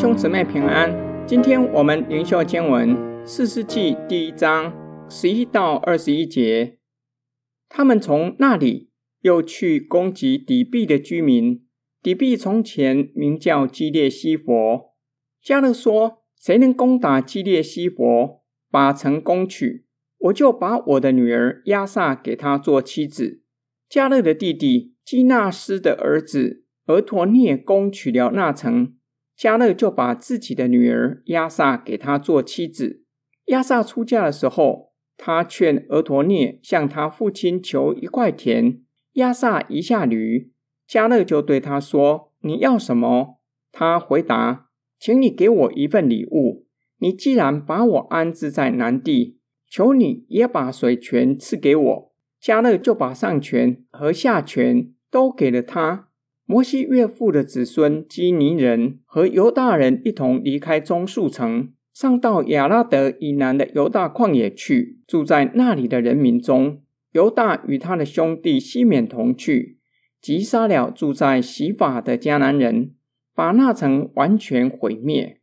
[0.00, 0.90] 兄姊妹平安。
[1.26, 4.72] 今天我们灵修经文四世纪第一章
[5.10, 6.78] 十一到二十一节。
[7.68, 8.88] 他们从那里
[9.20, 11.66] 又去攻击底壁的居民。
[12.02, 14.52] 底壁从前名叫基列西弗。
[15.44, 18.40] 迦勒说：“谁能攻打基列西弗，
[18.70, 19.84] 把城攻取，
[20.16, 23.42] 我就把我的女儿亚撒给他做妻子。”
[23.92, 28.94] 迦勒的弟弟基纳斯的儿子俄陀涅攻取了那城。
[29.40, 33.04] 迦勒就把自己的女儿亚撒给他做妻子。
[33.46, 38.82] 亚撒出嫁的时候，他劝俄陀涅向他父亲求一块田，
[39.14, 40.52] 亚撒一下驴。
[40.86, 43.38] 迦勒就对他说：“你要什么？”
[43.72, 44.68] 他回答
[45.00, 46.66] ：“请你给我一份礼物。
[46.98, 52.12] 你既然把我安置在南地，求你也把水泉赐给我。”
[52.42, 56.09] 迦勒就把上泉和下泉都给了他。
[56.50, 66.82] 摩西岳父的子孙基尼人和犹大人一同离开棕树城，上到亚拉德以南的犹大旷野去，住在那里的人民中。
[67.12, 69.78] 犹大与他的兄弟西缅同去，
[70.20, 72.94] 击杀了住在洗法的迦南人，
[73.32, 75.40] 把那城完全毁灭。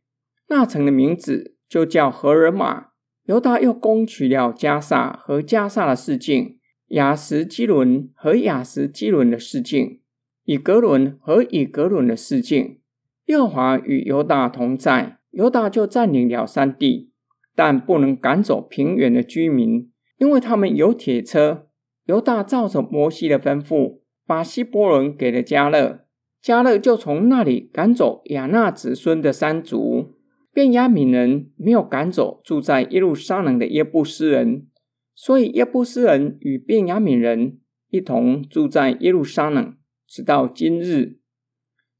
[0.48, 2.88] 那城的名字就叫何珥玛。
[3.24, 6.56] 犹大又攻取了加萨和加萨的示剑，
[6.88, 10.00] 亚什基伦和亚什基伦的市境。
[10.48, 12.78] 以格伦和以格伦的事件，
[13.26, 17.10] 耶和华与犹大同在，犹大就占领了山地，
[17.54, 21.66] 但不能赶走平原的居民，因为他们有铁车。
[22.06, 26.06] 犹大照着摩西的吩咐，把希伯仑给了迦勒，
[26.42, 30.14] 迦勒就从那里赶走亚衲子孙的三族。
[30.54, 34.66] 便雅悯人没有赶走住在耶路撒冷的耶布斯人，
[35.14, 37.58] 所以耶布斯人与便雅悯人
[37.90, 39.74] 一同住在耶路撒冷。
[40.08, 41.18] 直到今日，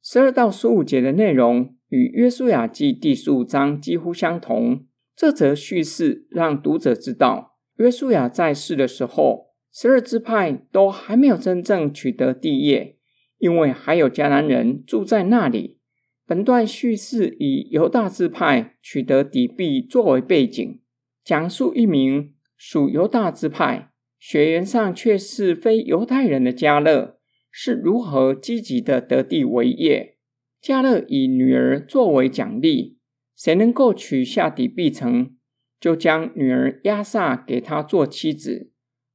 [0.03, 4.87] 十二到十五节的内容与约书亚记第十五章几乎相同。
[5.15, 12.97] 这则叙事让读者知道，约书亚在世的时候，十二支派都还没有真正取得地业，
[13.37, 15.79] 因为还有迦南人住在那里。
[16.27, 20.81] 本段叙事以犹大支派取得底壁作为背景，
[21.23, 27.18] 讲述一名属犹大支派、血缘上却是非犹太人的迦勒。
[27.61, 30.17] 是如何积极的得地为业？
[30.63, 32.99] 迦勒以女儿作为奖励，
[33.35, 35.35] 谁能够取下底壁城，
[35.81, 38.71] 就将女儿押撒给他做妻子。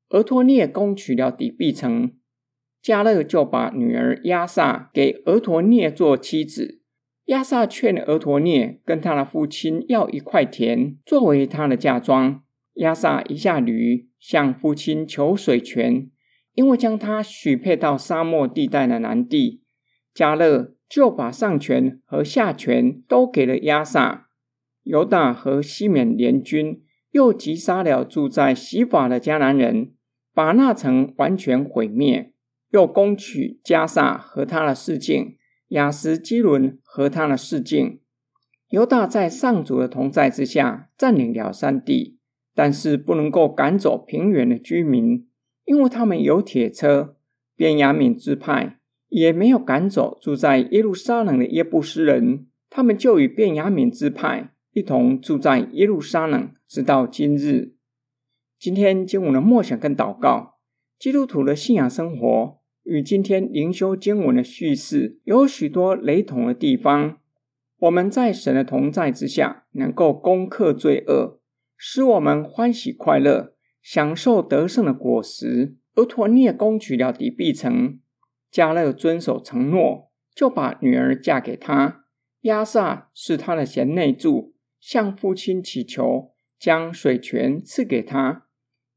[0.10, 2.12] 俄托涅攻取了底壁城，
[2.84, 6.82] 迦勒就把女儿押撒给俄托涅做妻子。
[7.28, 12.44] 押撒劝俄托涅跟他的父亲要一块田作为他的嫁妆，
[12.74, 16.10] 押撒一下驴，向父亲求水泉。
[16.54, 19.64] 因为将他许配到沙漠地带的南地，
[20.14, 24.28] 迦勒就把上权和下权都给了亚撒。
[24.84, 29.94] 犹大和西缅联军又击杀了住在洗法的迦南人，
[30.34, 32.34] 把那城完全毁灭，
[32.70, 35.36] 又攻取迦萨和他的示剑，
[35.70, 38.00] 亚实基伦和他的示剑。
[38.70, 42.18] 犹大在上主的同在之下占领了山地，
[42.54, 45.28] 但是不能够赶走平原的居民。
[45.66, 47.16] 因为他们有铁车，
[47.56, 48.80] 便雅悯支派
[49.10, 57.74] 也没有赶走住在耶路撒冷的耶布斯人，他们就与便雅悯支派一同住在耶路撒冷，直到今日。
[58.60, 60.56] 今天经文的默想跟祷告，
[60.98, 67.18] 基督徒的信仰生活与今天灵修经文的叙事有许多雷同的地方。
[67.80, 71.40] 我们在神的同在之下，能够攻克罪恶，
[71.78, 73.53] 使我们欢喜快乐。
[73.84, 75.76] 享受得胜的果实。
[75.96, 78.00] 俄陀聂攻取了底壁城，
[78.52, 82.06] 迦勒遵守承诺，就把女儿嫁给他。
[82.42, 88.48] 亚萨是他的贤内助，向父亲祈求，将水泉赐给他。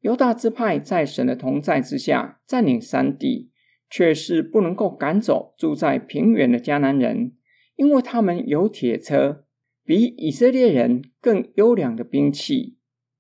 [0.01, 3.51] 犹大支派在神的同在之下占领山地，
[3.91, 7.33] 却是不能够赶走住在平原的迦南人，
[7.75, 9.45] 因为他们有铁车，
[9.85, 12.76] 比以色列人更优良的兵器。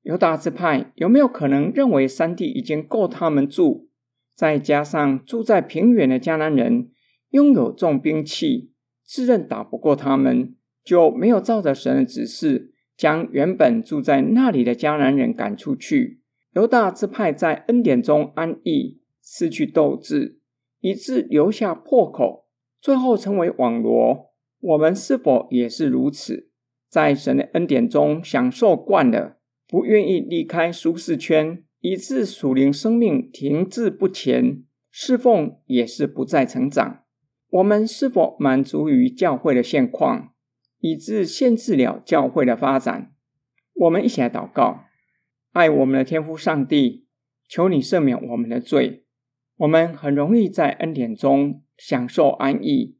[0.07, 3.89] 犹大支派有没有可能认为山地已经够他们住？
[4.37, 6.93] 再加上住在平原的迦南人
[7.31, 8.71] 拥有重兵器，
[9.05, 10.55] 自认打不过他们，
[10.85, 16.21] 就没有照着神的指示，将原本住在那里的迦南人赶出去。
[16.53, 20.39] 犹大支派在恩典中安逸，失去斗志，
[20.79, 22.47] 以致留下破口，
[22.81, 24.31] 最后成为网罗。
[24.61, 26.49] 我们是否也是如此？
[26.89, 29.39] 在神的恩典中享受惯了。
[29.69, 37.03] 不愿意离开舒适圈，以致属灵生命停滞不前，侍奉也是不再成长。
[37.51, 40.33] 我们是否满足于教会的现况，
[40.81, 43.13] 以致限制了教会的发展。
[43.75, 44.85] 我们一起来祷告，
[45.53, 47.07] 爱我们的天父上帝，
[47.49, 49.05] 求你赦免我们的罪。
[49.57, 52.99] 我们很容易在恩典中享受安逸，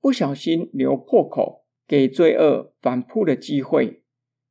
[0.00, 4.03] 不小心留破口，给罪恶反扑的机会。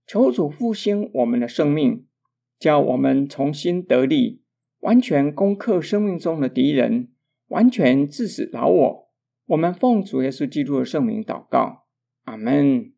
[0.06, 2.06] 求主复兴我们的生命，
[2.60, 4.42] 叫我们重新得力，
[4.80, 7.10] 完全攻克生命中的敌人，
[7.48, 9.10] 完全致死老我。
[9.48, 11.86] 我们奉主耶稣基督的圣名祷告，
[12.26, 12.94] 阿门。